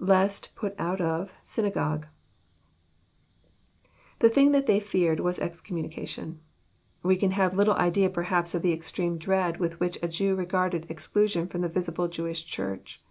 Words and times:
lLest.,.ptit 0.00 0.74
out 0.78 0.98
of.,.synagogueJ] 1.02 2.06
The 4.20 4.30
thing 4.30 4.52
that 4.52 4.64
they 4.64 4.80
feared 4.80 5.20
was 5.20 5.38
excommunication. 5.38 6.40
We 7.02 7.16
can 7.16 7.32
have 7.32 7.52
little 7.54 7.74
idea 7.76 8.08
perhaps 8.08 8.54
of 8.54 8.62
the 8.62 8.72
extreme 8.72 9.18
dread 9.18 9.58
with 9.58 9.78
which 9.80 9.98
a 10.02 10.08
Jew 10.08 10.36
regarded 10.36 10.86
exclusion 10.88 11.46
from 11.48 11.60
the 11.60 11.68
visible 11.68 12.08
Jewish 12.08 12.46
Church. 12.46 13.02